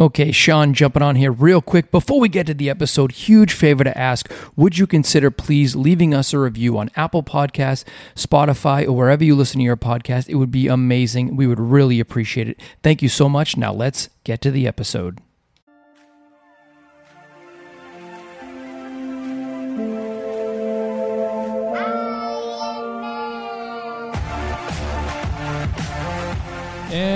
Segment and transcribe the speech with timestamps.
[0.00, 1.90] Okay, Sean, jumping on here real quick.
[1.90, 6.14] Before we get to the episode, huge favor to ask would you consider please leaving
[6.14, 7.82] us a review on Apple Podcasts,
[8.14, 10.28] Spotify, or wherever you listen to your podcast?
[10.28, 11.34] It would be amazing.
[11.34, 12.60] We would really appreciate it.
[12.80, 13.56] Thank you so much.
[13.56, 15.20] Now let's get to the episode.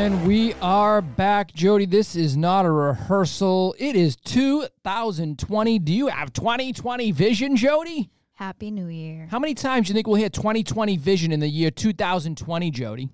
[0.02, 1.86] And we are back, Jody.
[1.86, 3.72] This is not a rehearsal.
[3.78, 5.78] It is 2020.
[5.78, 8.10] Do you have 2020 vision, Jody?
[8.32, 9.28] Happy New Year.
[9.30, 13.10] How many times do you think we'll hear 2020 vision in the year 2020, Jody?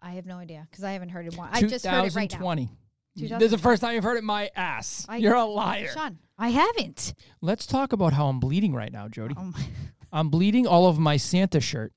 [0.00, 1.50] I have no idea because I haven't heard it one.
[1.52, 2.38] I just heard it right now.
[2.38, 2.70] 2020.
[3.16, 5.04] This is the first time you've heard it my ass.
[5.10, 5.90] I- You're a liar.
[5.92, 7.12] Sean, I haven't.
[7.42, 9.34] Let's talk about how I'm bleeding right now, Jody.
[9.36, 9.62] Oh my.
[10.10, 11.92] I'm bleeding all of my Santa shirt.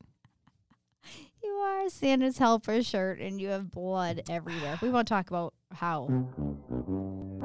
[1.82, 4.78] Are Santa's helper shirt and you have blood everywhere.
[4.84, 6.08] We won't talk about how.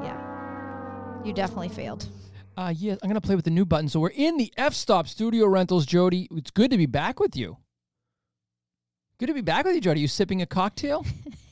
[0.03, 1.25] Yeah.
[1.25, 2.07] You definitely failed.
[2.55, 3.89] Uh, yeah, I'm gonna play with the new button.
[3.89, 6.27] So we're in the F Stop Studio Rentals, Jody.
[6.31, 7.57] It's good to be back with you.
[9.19, 10.01] Good to be back with you, Jody.
[10.01, 11.03] You sipping a cocktail?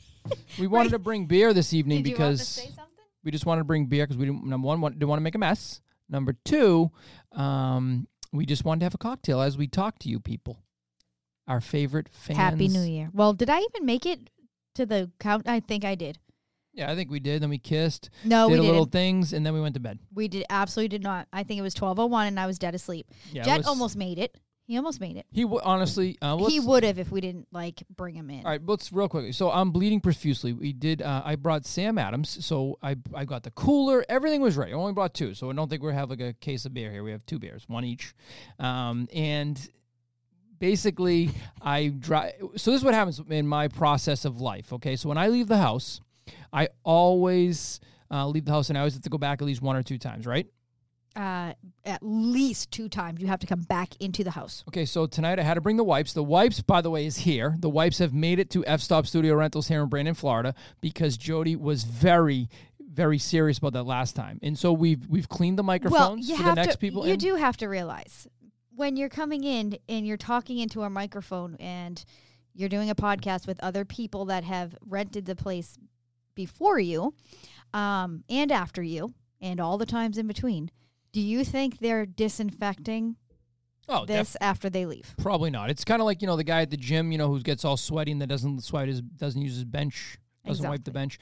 [0.59, 3.05] we wanted to bring beer this evening Did you want to because say something?
[3.23, 4.45] we just wanted to bring beer because we didn't.
[4.45, 5.81] Number one, want- didn't want to make a mess.
[6.07, 6.91] Number two,
[7.31, 10.59] um, we just wanted to have a cocktail as we talk to you people,
[11.47, 12.37] our favorite fans.
[12.37, 13.09] Happy New Year.
[13.13, 14.29] Well, did I even make it
[14.75, 15.47] to the count?
[15.47, 16.17] I think I did.
[16.73, 17.41] Yeah, I think we did.
[17.41, 19.97] Then we kissed, No, did we a little things, and then we went to bed.
[20.13, 21.27] We did absolutely did not.
[21.31, 23.07] I think it was 12:01 and I was dead asleep.
[23.31, 24.37] Yeah, Jet was- almost made it.
[24.67, 25.27] He almost made it.
[25.31, 28.39] He w- honestly, uh, he would have if we didn't like bring him in.
[28.39, 29.31] All right, let's real quickly.
[29.31, 30.53] So I'm bleeding profusely.
[30.53, 31.03] We did.
[31.03, 32.43] Uh, I brought Sam Adams.
[32.43, 34.03] So I I got the cooler.
[34.09, 34.73] Everything was ready.
[34.73, 35.35] I only brought two.
[35.35, 37.03] So I don't think we have like a case of beer here.
[37.03, 38.15] We have two beers, one each.
[38.57, 39.69] Um, and
[40.59, 41.29] basically,
[41.61, 42.33] I drive.
[42.55, 44.73] So this is what happens in my process of life.
[44.73, 46.01] Okay, so when I leave the house,
[46.53, 47.79] I always
[48.11, 49.83] uh, leave the house, and I always have to go back at least one or
[49.83, 50.25] two times.
[50.25, 50.47] Right.
[51.15, 51.53] uh,
[51.85, 54.63] at least two times you have to come back into the house.
[54.67, 56.11] Okay, so tonight I had to bring the wipes.
[56.13, 57.55] The wipes, by the way, is here.
[57.59, 61.15] The wipes have made it to F Stop Studio Rentals here in Brandon, Florida, because
[61.17, 62.49] Jody was very,
[62.79, 64.39] very serious about that last time.
[64.43, 66.77] And so we've we've cleaned the Well, microphones you for the next to.
[66.79, 67.05] people.
[67.07, 67.19] you in.
[67.19, 68.27] do have to realize
[68.75, 72.03] when you're coming in and you're talking into a microphone and
[72.53, 75.77] you're doing a podcast with other people that have rented the place
[76.35, 77.13] before you,
[77.73, 80.69] um, and after you, and all the times in between.
[81.11, 83.15] Do you think they're disinfecting
[83.87, 85.13] Oh, def- this after they leave?
[85.17, 85.69] probably not.
[85.69, 87.63] It's kind of like you know the guy at the gym, you know, who gets
[87.63, 90.17] all sweaty and that doesn't sweat his doesn't use his bench.
[90.45, 91.17] Doesn't wipe the bench,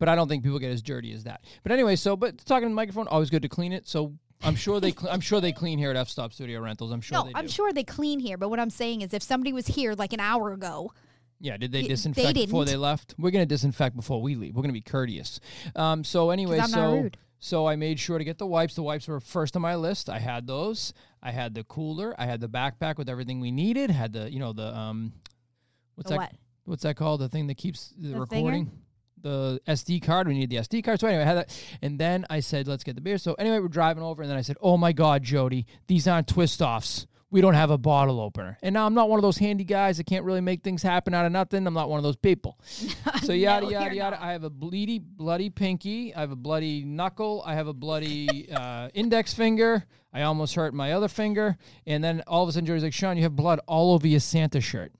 [0.00, 1.44] but I don't think people get as dirty as that.
[1.62, 3.86] But anyway, so but talking to the microphone, always good to clean it.
[3.86, 6.92] So I'm sure they, cl- I'm sure they clean here at F Stop Studio Rentals.
[6.92, 9.22] I'm sure no, they I'm sure they clean here, but what I'm saying is if
[9.22, 10.92] somebody was here like an hour ago,
[11.40, 12.82] Yeah, did they Y- they disinfect before they didn't.
[12.82, 13.14] left?
[13.18, 14.54] We're gonna disinfect before we leave.
[14.54, 15.40] We're gonna be courteous.
[15.76, 17.16] Um, so anyway, 'Cause I'm so not rude.
[17.38, 18.74] so I made sure to get the wipes.
[18.74, 20.10] The wipes were first on my list.
[20.10, 20.92] I had those.
[21.22, 22.14] I had the cooler.
[22.18, 23.90] I had the backpack with everything we needed.
[23.90, 25.12] Had the you know the um,
[25.94, 26.20] what's the that?
[26.20, 26.32] what?
[26.66, 27.20] What's that called?
[27.20, 28.20] The thing that keeps the, The thinger?
[28.20, 28.70] recording.
[29.24, 30.28] The SD card.
[30.28, 31.00] We need the SD card.
[31.00, 31.64] So anyway, I had that.
[31.82, 33.18] And then I said, let's get the beer.
[33.18, 36.28] So anyway, we're driving over, and then I said, oh my god, Jody, these aren't
[36.28, 37.06] twist offs.
[37.30, 38.58] We don't have a bottle opener.
[38.62, 41.14] And now I'm not one of those handy guys that can't really make things happen
[41.14, 41.66] out of nothing.
[41.66, 42.60] I'm not one of those people.
[43.24, 44.16] So yada No, yada yada.
[44.16, 44.22] not.
[44.22, 46.14] I have a bleedy, bloody pinky.
[46.14, 47.42] I have a bloody knuckle.
[47.46, 49.84] I have a bloody uh, index finger.
[50.12, 51.56] I almost hurt my other finger.
[51.86, 54.20] And then all of a sudden, Jody's like, Sean, you have blood all over your
[54.20, 54.92] Santa shirt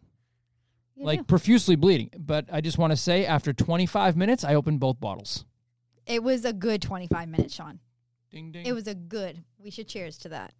[0.97, 1.25] You like do.
[1.25, 2.10] profusely bleeding.
[2.19, 5.44] But I just want to say, after 25 minutes, I opened both bottles.
[6.06, 7.81] It was a good 25 minutes, Sean.
[8.31, 8.66] Ding ding.
[8.66, 9.43] It was a good.
[9.59, 10.53] We should cheers to that.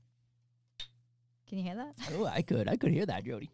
[1.49, 1.94] Can you hear that?
[2.15, 3.50] oh, I could, I could hear that, Jody.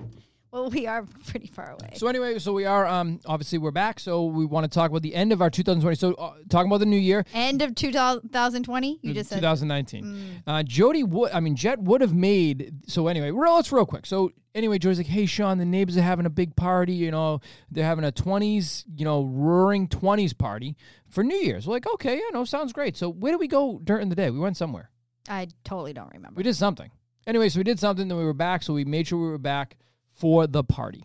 [0.50, 1.94] Well, we are pretty far away.
[1.94, 4.00] So anyway, so we are um obviously we're back.
[4.00, 5.96] So we want to talk about the end of our 2020.
[5.96, 8.98] So uh, talking about the new year, End of 2020.
[9.02, 10.04] You just said 2019.
[10.04, 10.42] Mm.
[10.46, 12.72] Uh, Jody would, I mean, Jet would have made.
[12.86, 14.06] So anyway, real, let's real quick.
[14.06, 16.94] So anyway, Jody's like, "Hey, Sean, the neighbors are having a big party.
[16.94, 20.76] You know, they're having a 20s, you know, roaring 20s party
[21.08, 23.80] for New Year's." We're like, "Okay, yeah, no, sounds great." So where did we go
[23.84, 24.30] during the day?
[24.30, 24.90] We went somewhere.
[25.28, 26.38] I totally don't remember.
[26.38, 26.90] We did something.
[27.26, 28.62] Anyway, so we did something, then we were back.
[28.62, 29.76] So we made sure we were back
[30.18, 31.04] for the party.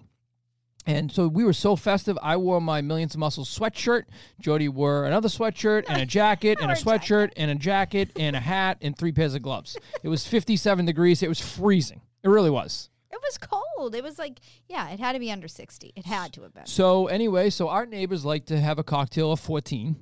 [0.86, 2.18] And so we were so festive.
[2.22, 4.04] I wore my Millions of Muscles sweatshirt.
[4.42, 6.86] Jody wore another sweatshirt and a jacket and a wore a jacket.
[6.86, 9.78] sweatshirt and a jacket and a hat and three pairs of gloves.
[10.04, 11.24] It was 57 degrees.
[11.24, 12.02] It was freezing.
[12.22, 12.90] It really was.
[13.12, 13.96] It was cold.
[13.96, 15.94] It was like, yeah, it had to be under 60.
[15.96, 16.66] It had to have been.
[16.66, 19.96] So anyway, so our neighbors like to have a cocktail of 14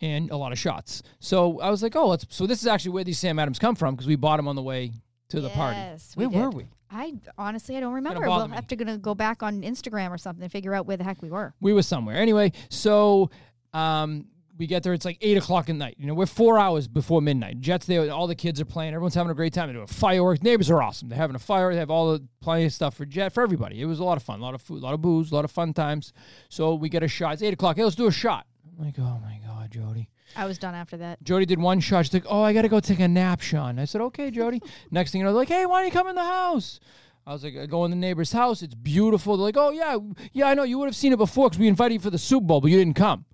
[0.00, 1.02] and a lot of shots.
[1.20, 2.26] So I was like, oh, let's.
[2.30, 4.56] So this is actually where these Sam Adams come from because we bought them on
[4.56, 4.92] the way
[5.28, 5.78] to the party.
[5.78, 6.66] Yes, we Where were we?
[6.90, 8.20] I honestly, I don't remember.
[8.20, 8.54] We'll me.
[8.54, 11.22] have to gonna go back on Instagram or something and figure out where the heck
[11.22, 11.54] we were.
[11.60, 12.16] We were somewhere.
[12.16, 13.30] Anyway, so
[13.72, 14.26] um
[14.58, 14.92] we get there.
[14.92, 15.96] It's like eight o'clock at night.
[15.98, 17.60] You know, we're four hours before midnight.
[17.60, 18.10] Jets there.
[18.10, 18.94] All the kids are playing.
[18.94, 19.68] Everyone's having a great time.
[19.68, 20.42] They're doing fireworks.
[20.42, 21.08] Neighbors are awesome.
[21.08, 21.72] They're having a fire.
[21.72, 23.80] They have all the plenty of stuff for Jet for everybody.
[23.80, 24.40] It was a lot of fun.
[24.40, 24.82] A lot of food.
[24.82, 25.30] A lot of booze.
[25.30, 26.12] A lot of fun times.
[26.48, 27.34] So we get a shot.
[27.34, 27.76] It's eight o'clock.
[27.76, 28.46] Hey, let's do a shot.
[28.78, 30.10] I'm like, oh my god, Jody.
[30.36, 31.22] I was done after that.
[31.22, 32.04] Jody did one shot.
[32.04, 34.60] She's like, "Oh, I got to go take a nap, Sean." I said, "Okay, Jody."
[34.90, 36.80] Next thing you know, they're like, "Hey, why don't you come in the house?"
[37.26, 38.60] I was like, "I go in the neighbor's house.
[38.62, 39.96] It's beautiful." They're like, "Oh yeah,
[40.32, 40.64] yeah, I know.
[40.64, 42.70] You would have seen it before because we invited you for the Super Bowl, but
[42.70, 43.24] you didn't come."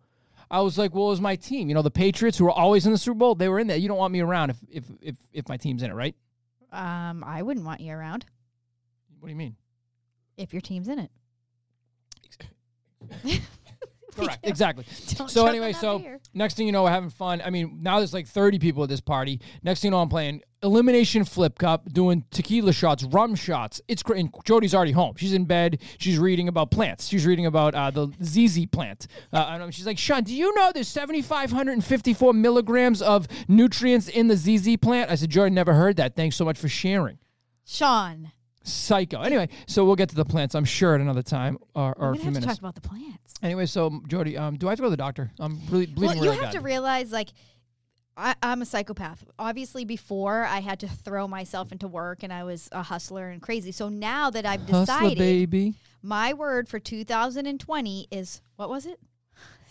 [0.51, 1.69] I was like, "Well, it was my team.
[1.69, 3.35] You know, the Patriots who are always in the Super Bowl.
[3.35, 3.79] They were in there.
[3.79, 6.15] You don't want me around if if if, if my team's in it, right?"
[6.71, 8.25] Um, I wouldn't want you around
[9.21, 9.57] What do you mean?
[10.39, 11.11] if your team's in it.
[14.17, 14.39] Correct.
[14.53, 14.85] Exactly.
[15.15, 16.21] Don't So anyway, so beer.
[16.35, 17.41] next thing you know, we're having fun.
[17.45, 19.41] I mean, now there's like 30 people at this party.
[19.63, 23.81] Next thing you know, I'm playing elimination flip cup, doing tequila shots, rum shots.
[23.89, 24.21] It's great.
[24.21, 25.15] And Jody's already home.
[25.17, 25.81] She's in bed.
[25.99, 27.09] She's reading about plants.
[27.09, 29.07] She's reading about uh, the ZZ plant.
[29.33, 34.37] Uh, and she's like, Sean, do you know there's 7,554 milligrams of nutrients in the
[34.37, 35.11] ZZ plant?
[35.11, 36.15] I said, Jody, never heard that.
[36.15, 37.19] Thanks so much for sharing.
[37.65, 38.33] Sean,
[38.65, 39.21] Psycho.
[39.23, 42.13] Anyway, so we'll get to the plants, I'm sure, at another time or, or we're
[42.13, 42.47] a few have to minutes.
[42.47, 43.35] talk about the plants.
[43.43, 45.31] Anyway, so Jody, um, do I have to go to the doctor?
[45.41, 46.53] I'm really bleeding Well, you really have bad.
[46.53, 47.31] to realize, like,
[48.17, 49.25] I, I'm a psychopath.
[49.39, 53.41] Obviously, before I had to throw myself into work and I was a hustler and
[53.41, 53.73] crazy.
[53.73, 55.75] So now that I've Hustler, decided, baby.
[56.03, 59.01] my word for 2020 is what was it?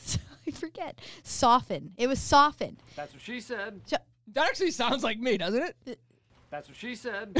[0.48, 1.00] I forget.
[1.24, 1.94] Soften.
[1.98, 2.78] It was soften.
[2.96, 3.80] That's what she said.
[4.34, 6.00] That actually sounds like me, doesn't it?
[6.52, 7.32] That's what she said.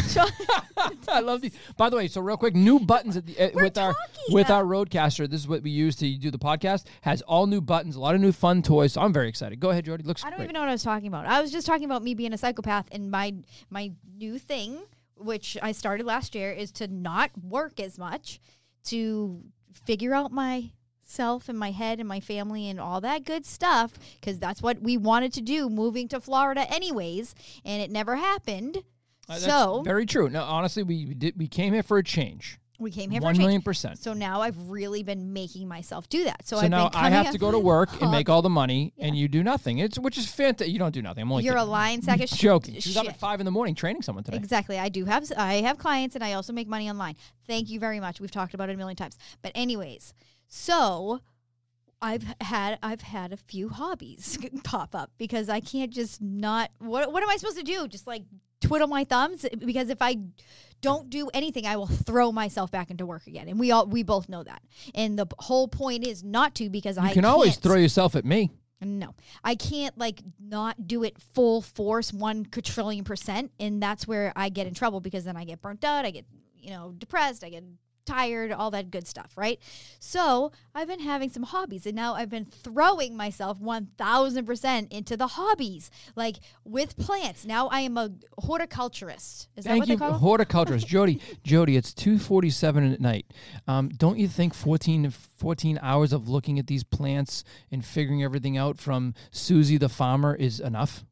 [1.10, 1.52] I love these.
[1.76, 4.34] By the way, so real quick, new buttons at the, uh, with our talking.
[4.34, 5.30] with our RodeCaster.
[5.30, 6.86] This is what we use to do the podcast.
[7.02, 8.94] Has all new buttons, a lot of new fun toys.
[8.94, 9.60] So I'm very excited.
[9.60, 10.06] Go ahead, Jordy.
[10.06, 10.46] Looks I don't great.
[10.46, 11.26] even know what I was talking about.
[11.26, 13.36] I was just talking about me being a psychopath and my
[13.70, 14.82] my new thing,
[15.18, 18.40] which I started last year, is to not work as much,
[18.86, 19.42] to
[19.86, 23.92] figure out myself and my head and my family and all that good stuff
[24.22, 27.36] because that's what we wanted to do moving to Florida anyways
[27.66, 28.84] and it never happened.
[29.32, 30.30] Uh, that's so very true.
[30.30, 32.58] No, honestly, we we did we came here for a change.
[32.80, 33.44] we came here for One a change.
[33.44, 34.00] million percent.
[34.00, 36.48] So now I've really been making myself do that.
[36.48, 38.28] So, So I've now been I coming have up- to go to work and make
[38.34, 39.78] all the money, and you do nothing.
[39.78, 40.74] It's which is fantastic.
[40.74, 41.22] You don't do nothing.
[41.22, 41.72] I'm only You're a kidding.
[41.72, 42.80] lying sack of sh- joking.
[42.80, 43.14] She was up shit.
[43.14, 44.38] at five in the morning training someone today.
[44.38, 44.80] Exactly.
[44.80, 47.16] I do have I have clients and I also make money online.
[47.48, 48.20] Thank you very much.
[48.20, 49.16] We've talked about it a million times.
[49.44, 50.14] But anyways,
[50.48, 51.22] so
[52.02, 57.14] I've had I've had a few hobbies pop up because I can't just not what
[57.14, 57.88] what am I supposed to do?
[57.88, 58.24] Just like
[58.62, 60.18] twiddle my thumbs because if I
[60.82, 63.48] don't do anything, I will throw myself back into work again.
[63.48, 64.62] And we all we both know that.
[64.96, 68.26] And the whole point is not to because You I can always throw yourself at
[68.26, 68.52] me.
[68.82, 69.14] no,
[69.44, 74.50] I can't like not do it full force, one quadrillion percent, and that's where I
[74.50, 76.26] get in trouble because then I get burnt out, I get
[76.58, 77.64] you know depressed, I get
[78.06, 79.60] tired, all that good stuff, right?
[80.00, 84.92] So I've been having some hobbies, and now I've been throwing myself one thousand percent
[84.92, 87.46] into the hobbies, like with plants.
[87.46, 89.48] Now I am a horticulturist.
[89.56, 90.20] Is that Thank what you, they call them?
[90.20, 91.22] horticulturist Jody.
[91.44, 93.26] Jody, it's two forty-seven at night.
[93.68, 98.58] Um, don't you think 14, 14 hours of looking at these plants and figuring everything
[98.58, 101.06] out from Susie the farmer is enough?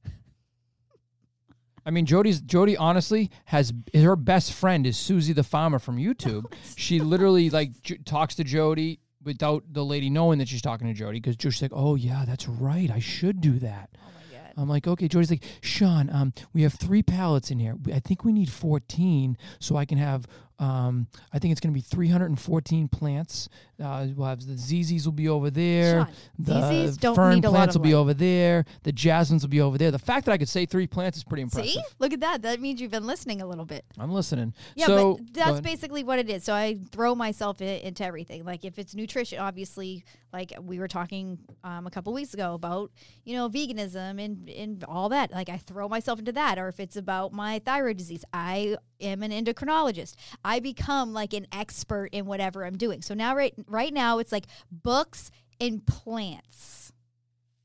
[1.89, 6.43] I mean, Jody's Jody honestly has her best friend is Susie the farmer from YouTube.
[6.75, 10.93] she literally like j- talks to Jody without the lady knowing that she's talking to
[10.93, 14.53] Jody because she's like, "Oh yeah, that's right, I should do that." Oh my god.
[14.55, 15.07] I'm like, okay.
[15.07, 17.75] Jody's like, Sean, um, we have three pallets in here.
[17.91, 20.27] I think we need 14 so I can have,
[20.59, 23.47] um, I think it's going to be 314 plants.
[23.81, 26.03] Uh, we'll have the ZZs will be over there.
[26.05, 28.65] Sean, the ZZs don't fern need a lot plants will be over there.
[28.83, 29.89] The jasmines will be over there.
[29.89, 31.71] The fact that I could say three plants is pretty impressive.
[31.71, 32.41] See, look at that.
[32.41, 33.85] That means you've been listening a little bit.
[33.97, 34.53] I'm listening.
[34.75, 36.43] Yeah, so, but that's basically what it is.
[36.43, 38.43] So I throw myself i- into everything.
[38.43, 42.91] Like if it's nutrition, obviously, like we were talking um, a couple weeks ago about,
[43.23, 45.31] you know, veganism and and all that.
[45.31, 46.59] Like I throw myself into that.
[46.59, 50.15] Or if it's about my thyroid disease, I am an endocrinologist.
[50.43, 53.01] I become like an expert in whatever I'm doing.
[53.01, 56.78] So now, right right now, it's like books and plants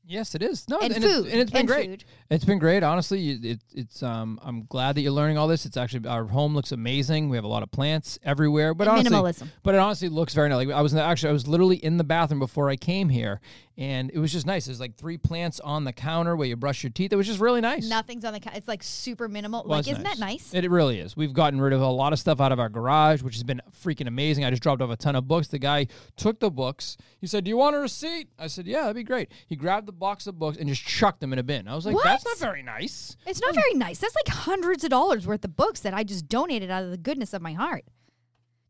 [0.07, 0.67] Yes, it is.
[0.69, 1.89] No, and, and, food It's, and it's been and great.
[1.89, 2.03] food.
[2.29, 3.31] It's been great, honestly.
[3.31, 5.65] It, it's um, I'm glad that you're learning all this.
[5.65, 7.29] It's actually our home looks amazing.
[7.29, 9.47] We have a lot of plants everywhere, but honestly, minimalism.
[9.63, 10.65] but it honestly looks very nice.
[10.65, 13.41] Like I was actually I was literally in the bathroom before I came here,
[13.77, 14.65] and it was just nice.
[14.65, 17.11] There's like three plants on the counter where you brush your teeth.
[17.11, 17.87] It was just really nice.
[17.87, 18.39] Nothing's on the.
[18.39, 18.57] counter.
[18.57, 19.63] it's like super minimal.
[19.65, 20.53] Well, like, isn't that nice?
[20.53, 21.17] It, it really is.
[21.17, 23.61] We've gotten rid of a lot of stuff out of our garage, which has been
[23.83, 24.45] freaking amazing.
[24.45, 25.47] I just dropped off a ton of books.
[25.47, 26.97] The guy took the books.
[27.19, 29.87] He said, "Do you want a receipt?" I said, "Yeah, that'd be great." He grabbed
[29.87, 31.67] the box of books and just chucked them in a bin.
[31.67, 33.99] I was like, "That's not very nice." It's not very nice.
[33.99, 36.97] That's like hundreds of dollars worth of books that I just donated out of the
[36.97, 37.85] goodness of my heart.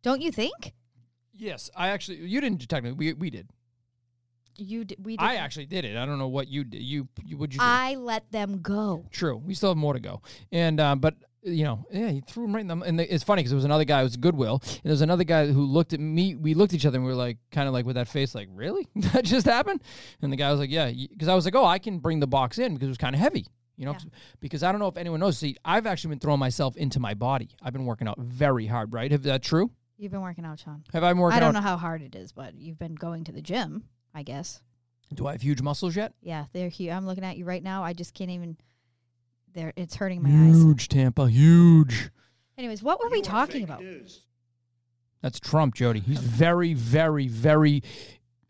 [0.02, 0.74] Don't you think?
[1.34, 2.18] Yes, I actually.
[2.18, 2.98] You didn't technically.
[2.98, 3.50] We we did.
[4.58, 5.18] You d- we.
[5.20, 5.44] I didn't.
[5.44, 5.98] actually did it.
[5.98, 6.82] I don't know what you did.
[6.82, 7.60] You, you would you?
[7.60, 7.66] do?
[7.66, 9.06] I let them go.
[9.12, 9.38] True.
[9.38, 10.22] We still have more to go.
[10.52, 11.16] And um, but
[11.46, 12.78] you know, yeah, he threw him right in the.
[12.78, 14.02] And the, it's funny because there was another guy.
[14.02, 16.36] It was Goodwill, and there was another guy who looked at me.
[16.36, 18.34] We looked at each other, and we were like, kind of like with that face,
[18.36, 19.82] like, really, that just happened.
[20.22, 22.28] And the guy was like, yeah, because I was like, oh, I can bring the
[22.28, 23.46] box in because it was kind of heavy.
[23.78, 24.10] You know, Yeah.
[24.40, 25.38] because I don't know if anyone knows.
[25.38, 27.50] See, I've actually been throwing myself into my body.
[27.62, 29.12] I've been working out very hard, right?
[29.12, 29.70] Is that true?
[29.98, 30.84] You've been working out, Sean.
[30.94, 31.62] Have I been working I don't out?
[31.64, 33.84] know how hard it is, but you've been going to the gym.
[34.14, 34.62] I guess.
[35.14, 36.14] Do I have huge muscles yet?
[36.22, 36.90] Yeah, they're huge.
[36.92, 37.84] I'm looking at you right now.
[37.84, 38.58] I just can't even.
[39.56, 40.62] There, it's hurting my eyes.
[40.62, 42.10] Huge, Tampa, huge.
[42.58, 43.82] Anyways, what were we talking about?
[45.22, 46.02] That's Trump, Jody.
[46.02, 47.82] He's very, very, very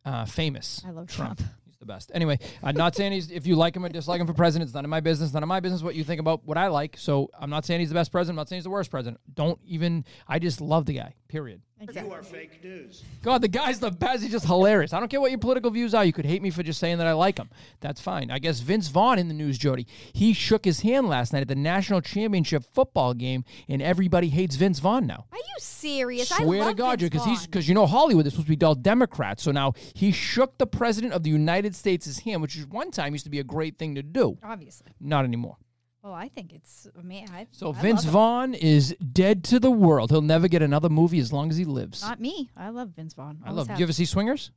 [0.04, 0.84] uh, famous.
[0.86, 1.42] I love Trump.
[1.64, 2.12] He's the best.
[2.14, 4.68] Anyway, I'm not saying he's if you like him or dislike him for president.
[4.68, 5.32] It's none of my business.
[5.32, 6.96] None of my business what you think about what I like.
[6.98, 8.34] So I'm not saying he's the best president.
[8.34, 9.22] I'm not saying he's the worst president.
[9.32, 10.06] Don't even.
[10.28, 11.14] I just love the guy.
[11.28, 11.62] Period.
[11.82, 12.16] Exactly.
[12.24, 13.04] fake news.
[13.22, 14.24] God, the guy's the best.
[14.24, 14.94] He's just hilarious.
[14.94, 16.06] I don't care what your political views are.
[16.06, 17.50] You could hate me for just saying that I like him.
[17.82, 18.32] That's fine.
[18.32, 19.86] I guess Vince Vaughn in the news, Jody.
[20.14, 24.56] He shook his hand last night at the national championship football game, and everybody hates
[24.56, 25.26] Vince Vaughn now.
[25.32, 26.32] Are you serious?
[26.32, 28.56] I Swear love to God, Vince because he's because you know Hollywood is supposed to
[28.56, 29.44] be all Democrats.
[29.44, 33.14] So now he shook the president of the United States' hand, which is one time
[33.14, 34.38] used to be a great thing to do.
[34.44, 34.88] obviously.
[35.02, 35.58] Not anymore.
[36.06, 36.88] Well, I think it's.
[36.98, 38.04] I mean, I, So I Vince.
[38.06, 40.12] Vaughn is dead to the world.
[40.12, 42.04] He'll never get another movie as long as he lives.
[42.04, 42.52] Not me.
[42.56, 43.40] I love Vince Vaughn.
[43.44, 43.68] I Always love.
[43.68, 43.80] Do have.
[43.80, 44.52] you ever see Swingers?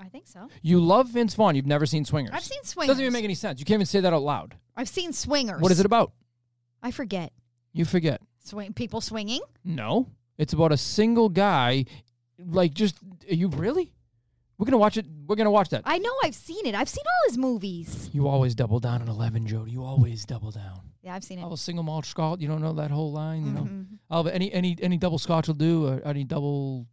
[0.00, 0.48] I think so.
[0.62, 1.54] You love Vince Vaughn.
[1.56, 2.32] You've never seen Swingers.
[2.34, 2.94] I've seen Swingers.
[2.94, 3.60] Doesn't even make any sense.
[3.60, 4.56] You can't even say that out loud.
[4.78, 5.60] I've seen Swingers.
[5.60, 6.12] What is it about?
[6.82, 7.34] I forget.
[7.74, 8.22] You forget.
[8.42, 9.42] Swing people swinging.
[9.62, 11.84] No, it's about a single guy.
[12.38, 12.96] Like, just
[13.30, 13.92] are you really?
[14.58, 15.06] We're gonna watch it.
[15.26, 15.82] We're gonna watch that.
[15.84, 16.12] I know.
[16.24, 16.74] I've seen it.
[16.74, 18.10] I've seen all his movies.
[18.12, 19.70] You always double down on eleven, Jody.
[19.70, 20.80] You always double down.
[21.02, 21.42] Yeah, I've seen it.
[21.42, 22.40] Oh, I'll single malt scotch.
[22.40, 23.46] You don't know that whole line.
[23.46, 23.60] You know.
[23.62, 23.94] Mm-hmm.
[24.10, 26.86] Oh, I'll have any any any double scotch will do, or any double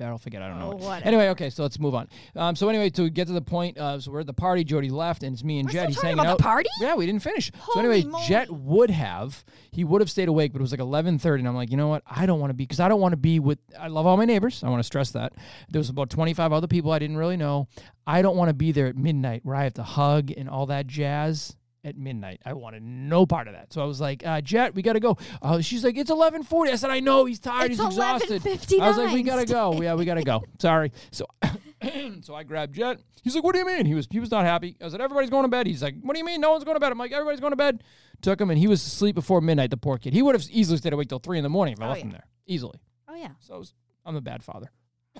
[0.00, 0.18] barrel.
[0.18, 0.42] Forget.
[0.42, 0.72] I don't know.
[0.72, 1.06] Oh, whatever.
[1.06, 2.08] Anyway, okay, so let's move on.
[2.34, 4.64] Um, so anyway, to get to the point, uh, so we're at the party.
[4.64, 5.78] Jody left, and it's me and We're Jet.
[5.80, 6.38] still He's talking hanging about out.
[6.38, 6.68] the party?
[6.80, 7.52] Yeah, we didn't finish.
[7.52, 8.26] so Holy anyway, moly.
[8.26, 9.44] Jet would have.
[9.70, 11.76] He would have stayed awake, but it was like eleven thirty, and I'm like, you
[11.76, 12.02] know what?
[12.06, 13.58] I don't want to be because I don't want to be with.
[13.78, 14.64] I love all my neighbors.
[14.64, 15.32] I want to stress that.
[15.68, 17.68] There was about twenty five other people I didn't really know.
[18.06, 20.66] I don't want to be there at midnight where I have to hug and all
[20.66, 21.54] that jazz.
[21.82, 23.72] At midnight, I wanted no part of that.
[23.72, 26.76] So I was like, uh, "Jet, we gotta go." Uh, she's like, "It's 11:40." I
[26.76, 27.24] said, "I know.
[27.24, 27.70] He's tired.
[27.70, 28.46] It's he's exhausted."
[28.78, 29.80] I was like, "We gotta go.
[29.80, 30.92] Yeah, we gotta go." Sorry.
[31.10, 31.24] So,
[32.20, 32.98] so I grabbed Jet.
[33.22, 34.76] He's like, "What do you mean?" He was he was not happy.
[34.82, 36.40] I said, "Everybody's going to bed." He's like, "What do you mean?
[36.42, 37.82] No one's going to bed?" I'm like, "Everybody's going to bed."
[38.20, 39.70] Took him, and he was asleep before midnight.
[39.70, 40.12] The poor kid.
[40.12, 42.00] He would have easily stayed awake till three in the morning if I Oh, left
[42.00, 42.04] yeah.
[42.06, 42.78] him there easily.
[43.08, 43.72] Oh yeah, So I was,
[44.04, 44.70] I'm a bad father.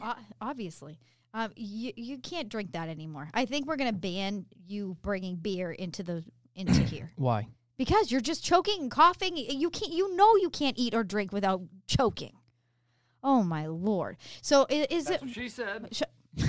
[0.03, 0.99] O- obviously.
[1.33, 3.31] Um, you you can't drink that anymore.
[3.33, 7.49] I think we're gonna ban you bringing beer into the into here Why?
[7.77, 9.37] because you're just choking and coughing.
[9.37, 9.93] You can't.
[9.93, 12.35] You know you can't eat or drink without choking.
[13.23, 14.17] Oh my lord!
[14.43, 15.27] So i- is That's it?
[15.27, 15.89] what she said.
[15.93, 16.43] Sh-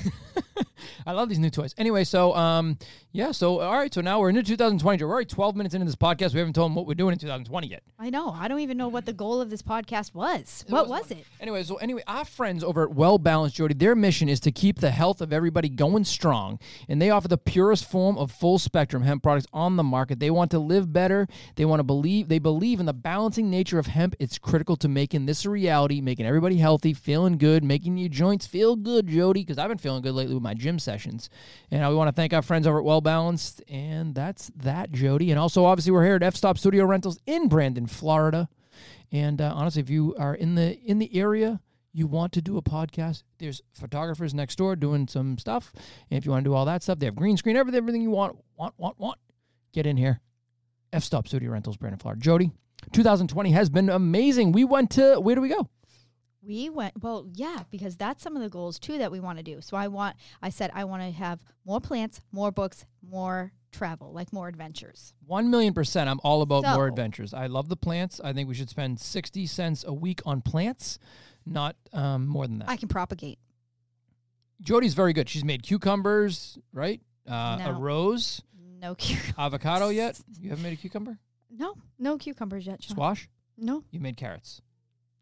[1.06, 1.74] I love these new toys.
[1.78, 2.78] Anyway, so um,
[3.12, 4.98] yeah, so all right, so now we're into 2020.
[4.98, 5.08] Joe.
[5.08, 6.34] We're already 12 minutes into this podcast.
[6.34, 7.84] We haven't told them what we're doing in 2020 yet.
[8.00, 8.30] I know.
[8.30, 10.66] I don't even know what the goal of this podcast was.
[10.68, 11.26] What was it?
[11.40, 14.80] Anyway, so anyway, our friends over at Well Balanced, Jody, their mission is to keep
[14.80, 19.04] the health of everybody going strong, and they offer the purest form of full spectrum
[19.04, 20.20] hemp products on the market.
[20.20, 21.28] They want to live better.
[21.56, 22.28] They want to believe.
[22.28, 24.16] They believe in the balancing nature of hemp.
[24.20, 28.46] It's critical to making this a reality, making everybody healthy, feeling good, making your joints
[28.46, 29.42] feel good, Jody.
[29.42, 31.30] Because I've been feeling good lately with my gym sessions,
[31.70, 35.32] and we want to thank our friends over at Well Balanced, and that's that, Jody.
[35.32, 38.50] And also, obviously, we're here at F Stop Studio Rentals in Brandon, Florida.
[39.12, 41.62] And uh, honestly, if you are in the in the area,
[41.94, 45.72] you want to do a podcast, there's photographers next door doing some stuff.
[46.10, 48.02] And if you want to do all that stuff, they have green screen, everything, everything
[48.02, 49.18] you want, want, want, want.
[49.74, 50.20] Get in here.
[50.92, 52.22] F Stop Studio Rentals, Brandon, Florida.
[52.22, 52.52] Jody,
[52.92, 54.52] 2020 has been amazing.
[54.52, 55.70] We went to where do we go?
[56.44, 59.44] We went well, yeah, because that's some of the goals too that we want to
[59.44, 59.62] do.
[59.62, 64.12] So I want I said I want to have more plants, more books, more travel,
[64.12, 65.14] like more adventures.
[65.26, 66.10] One million percent.
[66.10, 67.34] I'm all about more adventures.
[67.34, 68.20] I love the plants.
[68.24, 70.98] I think we should spend 60 cents a week on plants,
[71.46, 72.70] not um, more than that.
[72.70, 73.38] I can propagate.
[74.62, 75.30] Jody's very good.
[75.30, 77.02] She's made cucumbers, right?
[77.30, 78.42] Uh, A rose.
[78.80, 80.20] No cu- Avocado yet?
[80.40, 81.20] You haven't made a cucumber?
[81.52, 82.96] No, no cucumbers yet, Sean.
[82.96, 83.30] Squash?
[83.58, 84.62] No, You made carrots.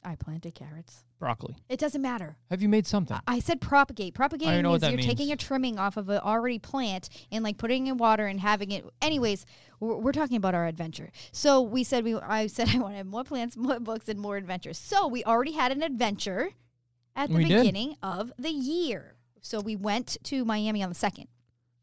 [0.04, 1.04] I planted carrots.
[1.20, 1.58] Broccoli.
[1.68, 2.38] It doesn't matter.
[2.50, 3.18] Have you made something?
[3.28, 4.14] I- said propagate.
[4.14, 7.44] Propagating know what means that you're taking a trimming off of an already plant and
[7.44, 8.86] like putting it in water and having it.
[9.02, 9.46] Anyways,
[9.80, 11.12] we're, we're talking about our adventure.
[11.32, 12.16] So we said we.
[12.16, 14.78] I said I wanted more plants, more books, and more adventures.
[14.78, 16.50] So we already had an adventure
[17.16, 17.58] at the We did.
[17.60, 19.16] beginning of the year.
[19.42, 21.28] So we went to Miami on the second.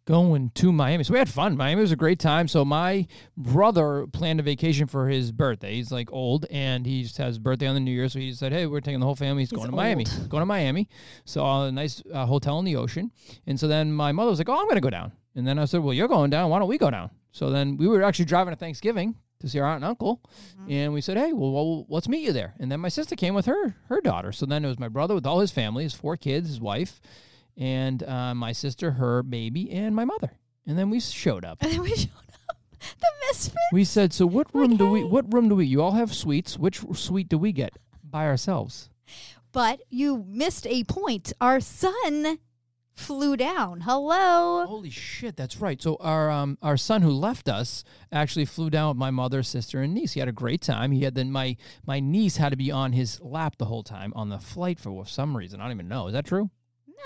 [0.07, 1.05] Going to Miami.
[1.05, 1.57] So we had fun.
[1.57, 2.49] Miami was a great time.
[2.49, 5.75] So my brother planned a vacation for his birthday.
[5.75, 8.09] He's like old and he just has his birthday on the New Year.
[8.09, 9.43] So he said, Hey, we're taking the whole family.
[9.43, 10.05] He's, He's going to Miami.
[10.29, 10.89] Going to Miami.
[11.25, 13.11] So a nice uh, hotel in the ocean.
[13.47, 15.13] And so then my mother was like, Oh, I'm going to go down.
[15.35, 16.51] And then I said, Well, you're going down.
[16.51, 17.11] Why don't we go down?
[17.33, 20.23] So then we were actually driving to Thanksgiving to see our aunt and uncle.
[20.69, 22.55] And we said, Hey, well, well, let's meet you there.
[22.61, 24.31] And then my sister came with her, her daughter.
[24.31, 27.01] So then it was my brother with all his family, his four kids, his wife,
[27.57, 30.31] and uh, my sister, her baby, and my mother.
[30.67, 31.63] And then we showed up.
[31.63, 32.11] And then we showed
[32.49, 32.57] up.
[33.01, 33.57] The misfit.
[33.73, 35.03] We said, "So what room do we?
[35.03, 35.67] What room do we?
[35.67, 36.59] You all have suites.
[36.59, 38.91] Which suite do we get by ourselves?"
[39.53, 41.33] But you missed a point.
[41.41, 42.39] Our son
[42.97, 43.83] flew down.
[43.83, 44.67] Hello.
[44.67, 45.81] Holy shit, that's right.
[45.81, 49.83] So our um our son who left us actually flew down with my mother, sister,
[49.83, 50.13] and niece.
[50.13, 50.93] He had a great time.
[50.93, 54.13] He had then my my niece had to be on his lap the whole time
[54.17, 55.61] on the flight for some reason.
[55.61, 56.09] I don't even know.
[56.09, 56.51] Is that true?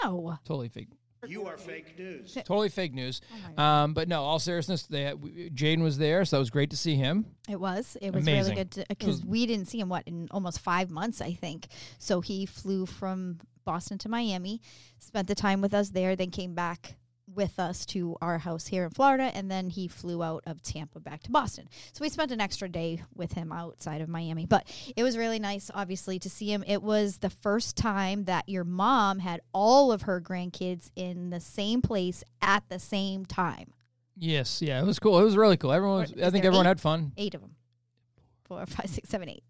[0.03, 0.39] No.
[0.45, 0.89] Totally fake.
[1.27, 2.33] You are fake news.
[2.33, 3.21] Totally fake news.
[3.59, 3.63] Oh.
[3.63, 6.71] Um, but no, all seriousness, they had, we- Jaden was there, so that was great
[6.71, 7.27] to see him.
[7.49, 7.97] It was.
[8.01, 8.55] It was Amazing.
[8.55, 11.67] really good because we didn't see him what in almost five months, I think.
[11.99, 14.63] So he flew from Boston to Miami,
[14.99, 16.97] spent the time with us there, then came back
[17.35, 21.01] with us to our house here in Florida, and then he flew out of Tampa
[21.01, 21.69] back to Boston.
[21.93, 24.47] So we spent an extra day with him outside of Miami.
[24.47, 26.65] But it was really nice, obviously, to see him.
[26.67, 31.41] It was the first time that your mom had all of her grandkids in the
[31.41, 33.73] same place at the same time.
[34.17, 35.19] Yes, yeah, it was cool.
[35.19, 35.73] It was really cool.
[35.73, 36.71] Everyone, was, I think everyone eight?
[36.71, 37.13] had fun.
[37.17, 37.55] Eight of them.
[38.45, 39.45] Four, five, six, seven, eight.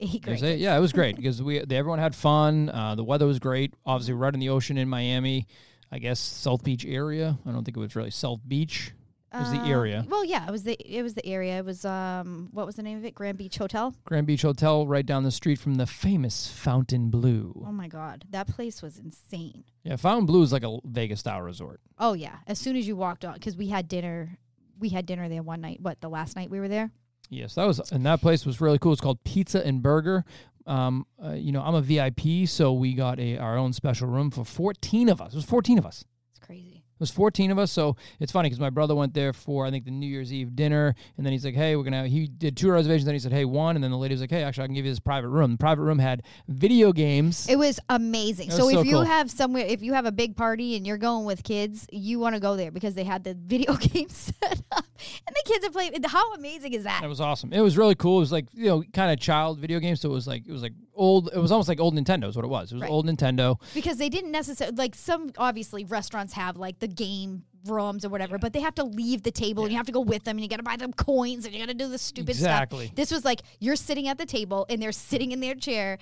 [0.00, 0.44] Eight There's grandkids.
[0.44, 2.68] eight- yeah, it was great because we they, everyone had fun.
[2.68, 3.74] Uh, the weather was great.
[3.86, 5.46] Obviously, right in the ocean in Miami.
[5.92, 7.38] I guess South Beach area.
[7.46, 8.92] I don't think it was really South Beach.
[9.34, 10.06] It was the Um, area.
[10.10, 11.58] Well, yeah, it was the it was the area.
[11.58, 13.14] It was um what was the name of it?
[13.14, 13.94] Grand Beach Hotel.
[14.04, 17.64] Grand Beach Hotel, right down the street from the famous Fontainebleau.
[17.66, 19.64] Oh my god, that place was insane.
[19.84, 21.80] Yeah, Fontainebleau is like a Vegas style resort.
[21.98, 24.36] Oh yeah, as soon as you walked on, because we had dinner,
[24.78, 25.80] we had dinner there one night.
[25.80, 26.90] What the last night we were there?
[27.30, 28.92] Yes, that was, and that place was really cool.
[28.92, 30.26] It's called Pizza and Burger.
[30.66, 34.30] Um, uh, you know, I'm a VIP, so we got a our own special room
[34.30, 35.32] for 14 of us.
[35.32, 36.04] It was 14 of us.
[36.30, 36.76] It's crazy.
[36.76, 39.72] It was 14 of us, so it's funny because my brother went there for I
[39.72, 42.56] think the New Year's Eve dinner, and then he's like, "Hey, we're gonna." He did
[42.56, 44.64] two reservations, then he said, "Hey, one," and then the lady was like, "Hey, actually,
[44.64, 47.48] I can give you this private room." The private room had video games.
[47.48, 48.48] It was amazing.
[48.48, 49.02] It so was if so you cool.
[49.02, 52.36] have somewhere, if you have a big party and you're going with kids, you want
[52.36, 54.84] to go there because they had the video games set up
[55.26, 55.94] and the kids are playing.
[56.04, 57.00] How amazing is that?
[57.02, 57.52] That was awesome.
[57.52, 58.18] It was really cool.
[58.18, 60.00] It was like you know, kind of child video games.
[60.00, 61.30] So it was like it was like old.
[61.32, 62.28] It was almost like old Nintendo.
[62.28, 62.70] Is what it was.
[62.72, 62.90] It was Right.
[62.90, 63.60] old Nintendo.
[63.74, 68.38] because they didn't necessarily like some obviously restaurants have like the game rooms or whatever
[68.38, 70.42] but they have to leave the table and you have to go with them and
[70.42, 72.86] you got to buy them coins and you got to do the stupid Exactly.
[72.86, 75.98] stuff this was like you're sitting at the table and they're sitting in their chair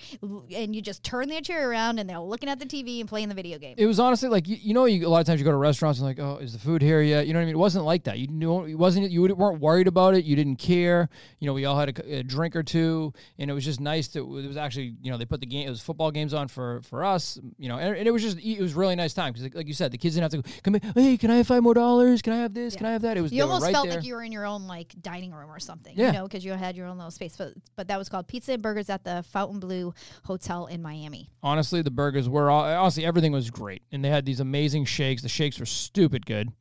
[0.54, 3.28] and you just turn their chair around and they're looking at the tv and playing
[3.28, 3.74] the video game.
[3.76, 5.56] It was honestly like you, you know you, a lot of times you go to
[5.56, 7.26] restaurants and like oh is the food here yet?
[7.26, 7.54] You know what I mean?
[7.54, 8.18] It wasn't like that.
[8.18, 10.24] You knew it wasn't you weren't worried about it.
[10.24, 11.08] You didn't care.
[11.38, 14.08] You know we all had a, a drink or two and it was just nice
[14.08, 16.48] that it was actually you know they put the game it was football games on
[16.48, 19.32] for for us you know and, and it was just it was really nice time
[19.32, 21.36] because like you said the kids didn't have to go come in hey can I
[21.36, 23.42] have five more dollars can I have this can I have that it was you
[23.42, 23.96] almost right felt there.
[23.96, 26.06] like you were in your own like dining room or something Yeah.
[26.06, 28.52] you know because you had your own little space but but that was called pizza
[28.52, 33.32] and burgers at the Fontainebleau hotel in miami honestly the burgers were all honestly everything
[33.32, 36.52] was great and they had these amazing shakes the shakes were stupid good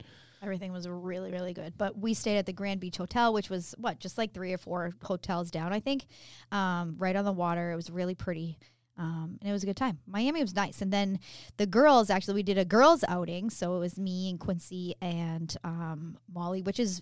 [0.41, 1.73] Everything was really, really good.
[1.77, 4.57] But we stayed at the Grand Beach Hotel, which was what, just like three or
[4.57, 6.05] four hotels down, I think,
[6.53, 7.71] um, right on the water.
[7.71, 8.57] It was really pretty.
[8.99, 9.97] Um, and it was a good time.
[10.05, 10.81] Miami was nice.
[10.81, 11.19] And then
[11.57, 13.49] the girls, actually, we did a girls' outing.
[13.49, 17.01] So it was me and Quincy and um, Molly, which is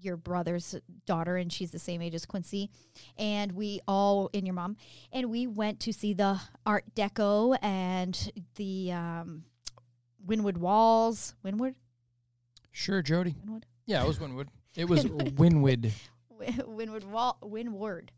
[0.00, 0.74] your brother's
[1.06, 2.68] daughter, and she's the same age as Quincy.
[3.16, 4.76] And we all, and your mom,
[5.12, 9.44] and we went to see the Art Deco and the um,
[10.26, 11.34] Wynwood Walls.
[11.42, 11.76] Winwood?
[12.72, 13.62] sure Jody Wynwood?
[13.86, 15.06] yeah it was Winwood it was
[15.36, 15.90] Winwood
[16.66, 18.10] Winwood Wall Winward.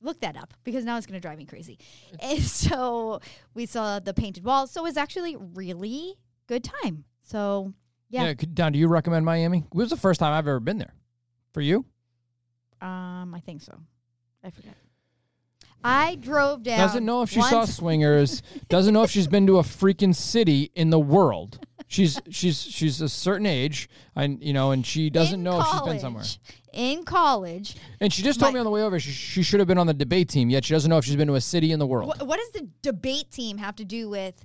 [0.00, 1.78] Look that up because now it's going to drive me crazy.
[2.22, 3.20] And so
[3.54, 4.70] we saw the painted walls.
[4.70, 6.14] So it was actually really
[6.46, 7.04] good time.
[7.22, 7.74] So
[8.08, 10.78] yeah, yeah Don do you recommend Miami it was the first time I've ever been
[10.78, 10.94] there
[11.52, 11.84] for you
[12.80, 13.76] um, I think so.
[14.44, 14.74] I forgot.
[15.82, 16.78] I drove down.
[16.78, 18.42] Doesn't know if she saw swingers.
[18.68, 21.66] Doesn't know if she's been to a freaking city in the world.
[21.88, 25.66] She's she's she's a certain age, and you know, and she doesn't in know if
[25.66, 26.24] she's been somewhere.
[26.74, 29.58] In college, And she just told My- me on the way over she, she should
[29.58, 30.50] have been on the debate team.
[30.50, 32.14] Yet she doesn't know if she's been to a city in the world.
[32.20, 34.44] wh- what does the debate team have to do with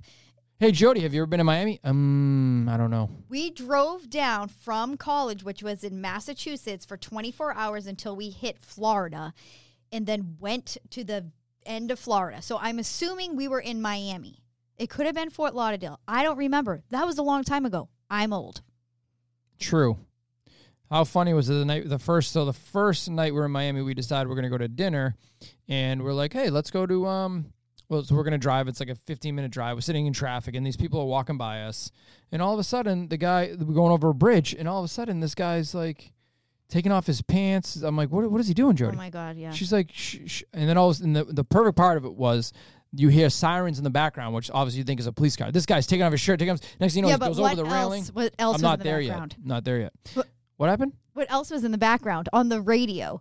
[0.58, 1.80] Hey Jody, have you ever been to Miami?
[1.84, 3.10] Um, I don't know.
[3.28, 8.64] We drove down from college, which was in Massachusetts, for 24 hours until we hit
[8.64, 9.34] Florida
[9.92, 11.26] and then went to the
[11.66, 12.40] end of Florida.
[12.40, 14.38] So I'm assuming we were in Miami.
[14.78, 16.00] It could have been Fort Lauderdale.
[16.06, 16.82] I don't remember.
[16.90, 17.88] That was a long time ago.
[18.10, 18.62] I'm old.
[19.58, 19.98] True.
[20.90, 23.50] How funny was it the night the first so the first night we are in
[23.50, 25.16] Miami we decided we're gonna go to dinner
[25.68, 27.52] and we're like, hey, let's go to um
[27.88, 29.76] well so we're gonna drive, it's like a fifteen minute drive.
[29.76, 31.90] We're sitting in traffic and these people are walking by us
[32.30, 34.84] and all of a sudden the guy we're going over a bridge and all of
[34.84, 36.12] a sudden this guy's like
[36.68, 37.76] taking off his pants.
[37.76, 38.94] I'm like, what what is he doing, Jody?
[38.94, 39.52] Oh my god, yeah.
[39.52, 40.42] She's like, shh, shh.
[40.52, 42.52] and then all of a sudden, the, the perfect part of it was
[42.96, 45.50] you hear sirens in the background, which obviously you think is a police car.
[45.52, 47.38] This guy's taking off his shirt, taking off, next thing you know, yeah, he goes
[47.40, 47.72] over the else?
[47.72, 48.04] railing.
[48.12, 49.34] What else I'm was not in the there background?
[49.38, 49.46] yet.
[49.46, 49.92] Not there yet.
[50.14, 50.92] What- What happened?
[51.14, 53.20] What else was in the background on the radio?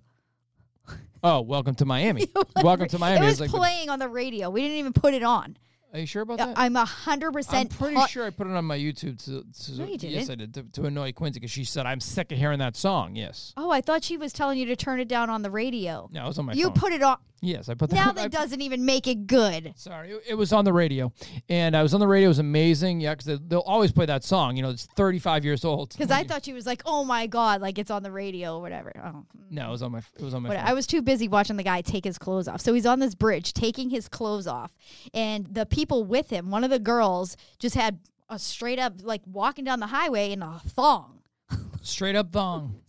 [1.25, 2.27] Oh, welcome to Miami.
[2.61, 3.25] welcome to Miami.
[3.25, 4.49] It was like the- playing on the radio.
[4.49, 5.55] We didn't even put it on.
[5.93, 6.53] are you sure about that?
[6.57, 7.77] I'm a hundred I'm percent.
[7.79, 9.23] pretty po- sure I put it on my YouTube.
[9.23, 10.13] To, to, No, you didn't.
[10.13, 10.53] Yes, I did.
[10.55, 13.15] To, to annoy Quincy because she said, I'm sick of hearing that song.
[13.15, 13.53] Yes.
[13.55, 16.09] Oh, I thought she was telling you to turn it down on the radio.
[16.11, 16.73] No, it was on my you phone.
[16.73, 17.17] put it on.
[17.43, 19.73] Yes, I put that Now I that doesn't even make it good.
[19.75, 21.11] Sorry, it- it was on the radio,
[21.49, 22.27] and I was on the radio.
[22.27, 24.55] It was amazing, yeah, because they'll always play that song.
[24.55, 25.89] You know, it's 35 years old.
[25.89, 28.61] Because I thought she was like, "Oh my god!" Like it's on the radio or
[28.61, 28.91] whatever.
[28.97, 29.07] Oh.
[29.09, 29.25] Mm.
[29.51, 30.49] no, it was on my it was on my.
[30.49, 30.57] But.
[30.57, 32.61] I was too busy watching the guy take his clothes off.
[32.61, 34.73] So he's on this bridge taking his clothes off,
[35.13, 39.21] and the people with him, one of the girls, just had a straight up like
[39.25, 41.19] walking down the highway in a thong.
[41.81, 42.79] Straight up thong.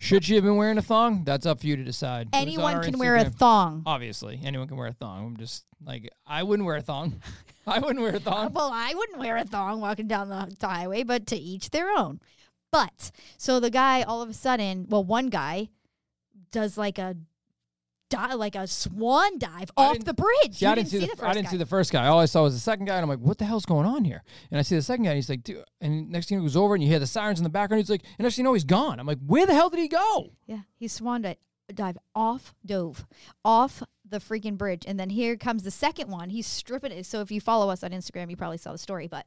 [0.00, 1.24] Should she have been wearing a thong?
[1.24, 2.28] That's up for you to decide.
[2.28, 3.34] It was on Anyone our can wear a Instagram.
[3.34, 3.82] thong.
[3.84, 5.26] Obviously, anyone can wear a thong.
[5.26, 7.20] I'm just like I wouldn't wear a thong.
[7.66, 8.52] I wouldn't wear a thong.
[8.52, 11.90] Well, I wouldn't wear a thong walking down the the highway, but to each their
[11.90, 12.20] own.
[12.70, 15.68] But so the guy all of a sudden, well, one guy
[16.52, 17.16] does like a
[18.10, 20.56] di- like a swan dive I off didn't- the bridge.
[20.56, 21.50] See, You I didn't see the, first I didn't guy.
[21.50, 22.06] see the first guy.
[22.06, 24.04] All I saw was the second guy, and I'm like, "What the hell's going on
[24.04, 26.44] here?" And I see the second guy, and he's like, "Dude," and next thing he
[26.44, 27.80] goes over, and you hear the sirens in the background.
[27.82, 28.98] He's like, and next thing you know, he's gone.
[29.00, 31.36] I'm like, "Where the hell did he go?" Yeah, he swan di-
[31.74, 33.06] dive off, dove
[33.44, 36.30] off the freaking bridge, and then here comes the second one.
[36.30, 37.04] He's stripping it.
[37.04, 39.26] So if you follow us on Instagram, you probably saw the story, but.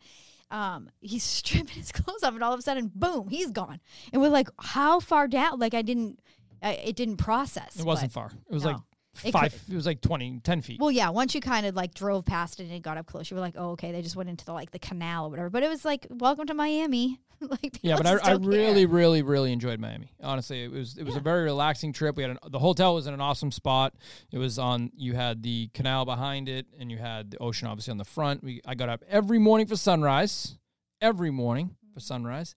[0.50, 3.80] Um, he's stripping his clothes off, and all of a sudden, boom, he's gone.
[4.12, 6.20] And we're like, "How far down?" Like I didn't,
[6.62, 7.80] I, it didn't process.
[7.80, 8.32] It wasn't far.
[8.50, 8.72] It was no.
[8.72, 8.82] like
[9.24, 9.52] It five.
[9.52, 10.80] could- it was like 20, 10 feet.
[10.80, 11.10] Well, yeah.
[11.10, 13.42] Once you kind of like drove past it and it got up close, you were
[13.42, 15.50] like, "Oh, okay." They just went into the like the canal or whatever.
[15.50, 19.52] But it was like, "Welcome to Miami." like, Yeah, but I, I really, really, really
[19.52, 20.12] enjoyed Miami.
[20.22, 22.16] Honestly, it was it was a very relaxing trip.
[22.16, 23.96] We had an, the hotel was in an awesome spot.
[24.32, 24.92] It was on.
[24.96, 28.44] You had the canal behind it, and you had the ocean obviously on the front.
[28.44, 30.56] We I got up every morning for sunrise,
[31.02, 32.56] every morning for sunrise,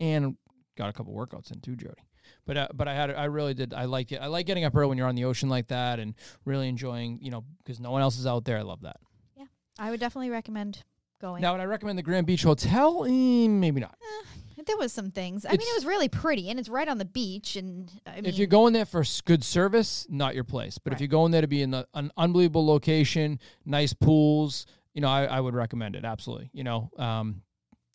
[0.00, 0.36] and
[0.76, 2.02] got a couple workouts in too, Jody.
[2.46, 4.20] But uh, but I had I really did I like it.
[4.20, 7.18] I like getting up early when you're on the ocean like that, and really enjoying
[7.22, 8.58] you know because no one else is out there.
[8.58, 8.96] I love that.
[9.36, 9.44] Yeah,
[9.78, 10.82] I would definitely recommend
[11.20, 11.40] going.
[11.42, 13.04] Now, would I recommend the Grand Beach Hotel?
[13.06, 13.96] Eh, maybe not.
[14.64, 15.44] There was some things.
[15.44, 17.56] I mean, it was really pretty, and it's right on the beach.
[17.56, 20.78] And I mean, if you're going there for good service, not your place.
[20.78, 25.00] But if you're going there to be in the, an unbelievable location, nice pools, you
[25.00, 26.04] know, I, I would recommend it.
[26.04, 26.50] Absolutely.
[26.52, 27.42] You know, um,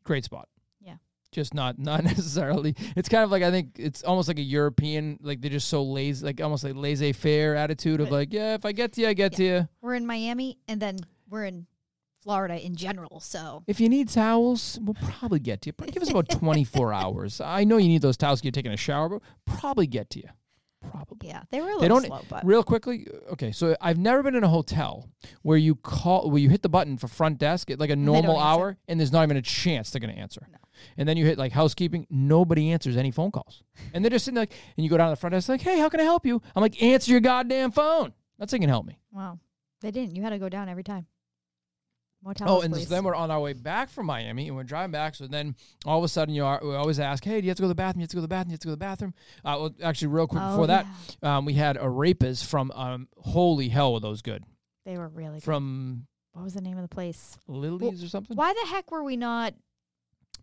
[0.04, 0.50] great spot.
[1.38, 1.42] Yeah.
[1.42, 2.76] Just not not necessarily.
[2.96, 5.84] It's kind of like I think it's almost like a European, like they're just so
[5.84, 9.08] lazy, like almost like laissez faire attitude of like, yeah, if I get to you,
[9.08, 9.68] I get to you.
[9.82, 10.98] we're in Miami, and then
[11.30, 11.68] we're in
[12.22, 13.20] Florida in general.
[13.20, 15.92] So If you need towels, we'll probably get to you.
[15.92, 17.40] Give us about 24 hours.
[17.40, 18.44] I know you need those towels.
[18.44, 20.30] You're taking a shower, but probably get to you.
[20.92, 21.30] Probably.
[21.30, 23.08] yeah, they were a They don't slow, but real quickly.
[23.32, 25.10] Okay, so I've never been in a hotel
[25.42, 28.38] where you call where you hit the button for front desk at like a normal
[28.38, 30.48] hour, and there's not even a chance they're going to answer.
[30.98, 33.64] And then you hit like housekeeping, nobody answers any phone calls,
[33.94, 35.80] and they're just sitting like, and you go down to the front desk like, hey,
[35.80, 36.42] how can I help you?
[36.56, 38.14] I'm like, answer your goddamn phone.
[38.40, 39.00] That's not going to help me.
[39.12, 39.40] wow,
[39.82, 40.16] they didn't.
[40.16, 41.08] You had to go down every time.
[42.24, 42.90] More Oh, and please.
[42.90, 45.14] then we're on our way back from Miami, and we're driving back.
[45.14, 47.58] So then all of a sudden, you are, we always ask, "Hey, do you have
[47.58, 48.02] to go to the bathroom?
[48.02, 48.50] You have to go to the bathroom?
[48.50, 49.14] You have to go to the bathroom?"
[49.46, 50.88] Uh, well, actually, real quick Oh, before that,
[51.22, 54.44] um, we had arepas from um, holy hell were those good
[54.86, 55.44] they were really good.
[55.44, 57.38] from What was the name of the place?
[57.48, 58.36] Lily's or something.
[58.36, 59.54] Why the heck were we not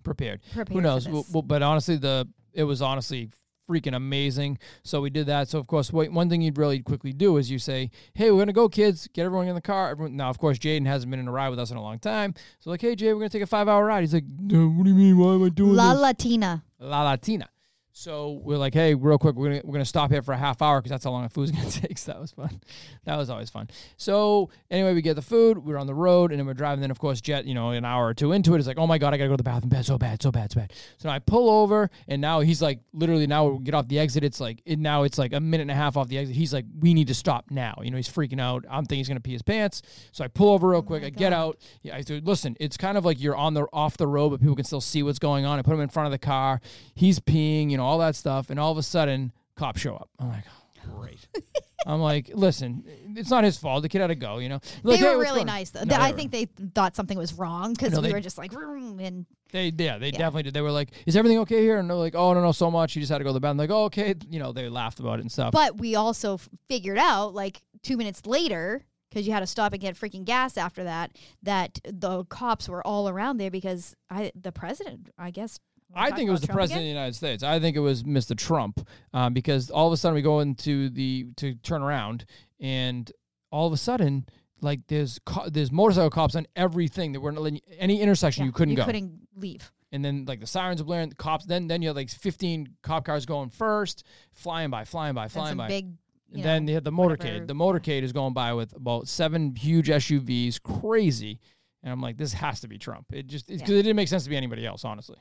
[0.05, 0.41] Prepared.
[0.53, 0.69] prepared?
[0.69, 1.07] Who knows?
[1.07, 1.33] For Well, this?
[1.33, 3.31] well, but honestly, the it was honestly
[3.69, 4.59] freaking amazing.
[4.83, 5.49] So we did that.
[5.49, 8.39] So of course, wait, one thing you'd really quickly do is you say, "Hey, we're
[8.43, 9.09] gonna go, kids.
[9.15, 11.49] Get everyone in the car." Everyone, now, of course, Jaden hasn't been in a ride
[11.49, 12.35] with us in a long time.
[12.61, 14.95] So like, "Hey, Jay, we're gonna take a five-hour ride." He's like, "What do you
[14.95, 15.17] mean?
[15.19, 16.63] Why am I doing La this?" Latina.
[16.79, 17.49] La Latina.
[17.97, 20.61] So we're like, hey, real quick, we're gonna we're gonna stop here for a half
[20.61, 21.97] hour because that's how long the food's gonna take.
[21.97, 22.61] So that was fun.
[23.05, 23.69] That was always fun.
[23.99, 25.59] So anyway, we get the food.
[25.59, 26.81] We're on the road, and then we're driving.
[26.81, 28.79] Then of course, Jet, you know, an hour or two into it, it, is like,
[28.79, 29.69] oh my god, I gotta go to the bathroom.
[29.69, 30.73] Bad, so bad, so bad, so bad.
[30.99, 34.01] So now I pull over, and now he's like, literally, now we get off the
[34.01, 34.25] exit.
[34.25, 36.35] It's like, it, now it's like a minute and a half off the exit.
[36.35, 37.79] He's like, we need to stop now.
[37.81, 38.65] You know, he's freaking out.
[38.69, 39.83] I'm thinking he's gonna pee his pants.
[40.11, 41.03] So I pull over real oh quick.
[41.03, 41.59] my I get out.
[41.83, 44.41] Yeah, I said, listen, it's kind of like you're on the off the road, but
[44.41, 45.61] people can still see what's going on.
[45.61, 46.61] I put him in front of the car.
[46.97, 50.09] He's peeing, you know, all that stuff, and all of a sudden, cops show up.
[50.19, 51.27] I'm like, oh, great.
[51.87, 52.83] I'm like, listen,
[53.15, 53.83] it's not his fault.
[53.83, 54.39] The kid had to go.
[54.39, 55.83] You know, Like, they "Hey, were what's really nice though.
[55.85, 58.39] No, I they think they thought something was wrong because No, we they- were just
[58.39, 60.13] like, and They yeah, they Yeah.
[60.19, 60.55] definitely did.
[60.55, 62.97] They were like, "Is everything okay here?" And they're like, "Oh no, no, so much."
[62.97, 63.59] You just had to go to the bathroom.
[63.59, 65.53] Like, "Oh, okay." You know, they laughed about it and stuff.
[65.53, 69.83] but we also figured out like two minutes later because you had to stop and
[69.83, 74.53] get freaking gas after that that the cops were all around there because I the
[74.53, 76.91] president I guess wanna I think it was the Trump president again?
[76.91, 77.43] of the United States.
[77.43, 78.37] I think it was Mr.
[78.37, 82.25] Trump um, because all of a sudden we go into the to turn around
[82.61, 83.11] and
[83.51, 84.27] all of a sudden
[84.61, 88.47] like there's co- there's motorcycle cops on everything that were letting you- any intersection Yeah,
[88.47, 88.85] you couldn't you go.
[88.85, 91.45] couldn't leave and then like the sirens are blaring, the cops.
[91.45, 95.33] Then then you had like 15 cop cars going first, flying by, flying by, and
[95.33, 95.69] flying by.
[95.69, 95.87] big
[96.31, 97.47] you And then know, you had the whatever, motorcade.
[97.47, 101.39] The motorcade is going by with about seven huge SUVs, crazy.
[101.85, 103.07] And I'm like, this has to be Trump.
[103.13, 105.19] It just because it didn't make sense to be anybody else, honestly.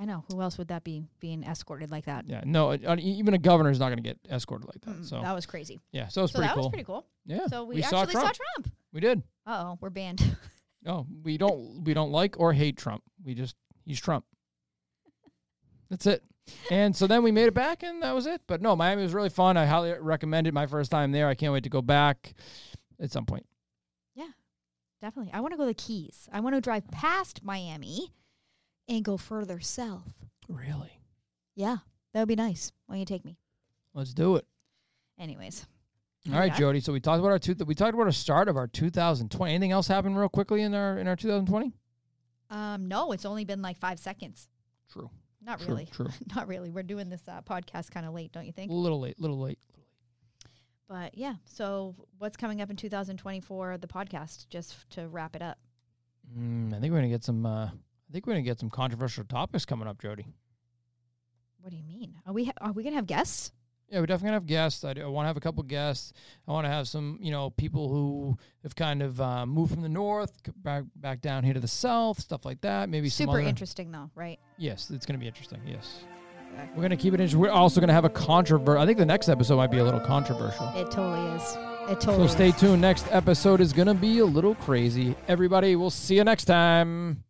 [0.00, 3.34] I know who else would that be being escorted like that Yeah, no, uh, even
[3.34, 5.02] a governor is not going to get escorted like that.
[5.02, 6.62] Mm, So that was crazy yeah, so it was so pretty that cool.
[6.64, 8.34] was pretty cool Yeah, so we, we saw actually Trump.
[8.36, 9.22] saw Trump we did.
[9.46, 10.36] oh we're banned
[10.82, 11.84] No, we don't.
[11.84, 13.02] We don't like or hate Trump.
[13.22, 14.24] We just he's Trump.
[15.90, 16.22] That's it.
[16.70, 18.40] And so then we made it back, and that was it.
[18.46, 19.58] But no, Miami was really fun.
[19.58, 20.54] I highly recommend it.
[20.54, 21.28] My first time there.
[21.28, 22.32] I can't wait to go back
[22.98, 23.44] at some point.
[24.14, 24.28] Yeah,
[25.02, 28.14] definitely I want to go to the Keys I want to drive past Miami
[28.90, 30.12] and go further south
[30.48, 30.92] Really?
[31.54, 31.78] yeah
[32.12, 33.38] that would be nice when you take me
[33.94, 34.44] Let's do it.
[35.18, 35.66] anyways
[36.32, 36.80] All right, Jody.
[36.80, 37.54] So we talked about our two.
[37.66, 39.52] We talked about our start of our 2020.
[39.54, 41.72] Anything else happen real quickly in our in our 2020?
[42.50, 44.48] um no it's only been like five seconds
[44.92, 45.08] True.
[45.40, 45.68] not True.
[45.68, 46.08] really True.
[46.34, 48.70] not really we're doing this uh, podcast kind of late don't you think?
[48.70, 49.18] A little late.
[49.20, 49.58] Little late.
[50.88, 53.78] But yeah, so what's coming up in 2024?
[53.78, 55.56] The podcast, just to wrap it up.
[56.36, 57.46] Mm, I think we're gonna get some.
[57.46, 57.70] Uh,
[58.10, 60.26] I think we're gonna get some controversial topics coming up, Jody.
[61.60, 62.16] What do you mean?
[62.26, 63.52] Are we ha- are we gonna have guests?
[63.88, 64.84] Yeah, we're definitely gonna have guests.
[64.84, 66.12] I, want to have a couple guests.
[66.48, 69.82] I want to have some, you know, people who have kind of uh, moved from
[69.82, 72.88] the north back back down here to the south, stuff like that.
[72.88, 74.40] Maybe some Super other- interesting though, right?
[74.58, 75.60] Yes, it's gonna be interesting.
[75.64, 76.02] Yes,
[76.50, 76.76] Exactly.
[76.76, 77.38] we're gonna keep it interesting.
[77.40, 78.82] We're also gonna have a controversial.
[78.82, 80.66] I think the next episode might be a little controversial.
[80.74, 81.42] It totally is.
[81.88, 82.26] It totally.
[82.26, 82.56] So stay is.
[82.56, 82.80] tuned.
[82.82, 85.14] Next episode is gonna be a little crazy.
[85.28, 87.22] Everybody, we'll see you next time.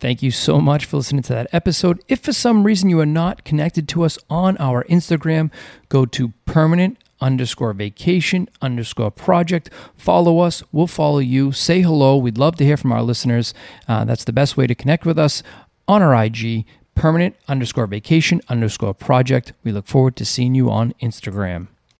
[0.00, 2.04] Thank you so much for listening to that episode.
[2.06, 5.50] If for some reason you are not connected to us on our Instagram,
[5.88, 9.70] go to permanent underscore vacation underscore project.
[9.96, 10.62] Follow us.
[10.70, 11.50] We'll follow you.
[11.50, 12.16] Say hello.
[12.16, 13.54] We'd love to hear from our listeners.
[13.88, 15.42] Uh, that's the best way to connect with us
[15.88, 19.52] on our IG, permanent underscore vacation underscore project.
[19.64, 21.68] We look forward to seeing you on Instagram.